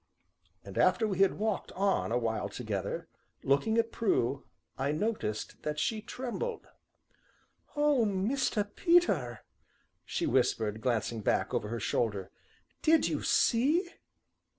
[0.63, 3.07] And, after we had walked on a while together,
[3.43, 6.65] looking at Prue, I noticed that she trembled.
[7.75, 8.67] "Oh, Mr.
[8.75, 9.41] Peter,"
[10.03, 12.31] she whispered, glancing back over her shoulder,
[12.81, 13.91] "did ye see?"